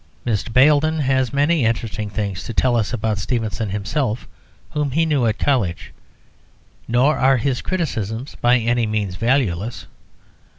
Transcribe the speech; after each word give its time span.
Mr. 0.25 0.51
Baildon 0.51 0.97
has 1.01 1.31
many 1.31 1.63
interesting 1.63 2.09
things 2.09 2.41
to 2.45 2.55
tell 2.55 2.75
us 2.75 2.91
about 2.91 3.19
Stevenson 3.19 3.69
himself, 3.69 4.27
whom 4.71 4.89
he 4.89 5.05
knew 5.05 5.27
at 5.27 5.37
college. 5.37 5.93
Nor 6.87 7.19
are 7.19 7.37
his 7.37 7.61
criticisms 7.61 8.33
by 8.41 8.57
any 8.57 8.87
means 8.87 9.15
valueless. 9.15 9.85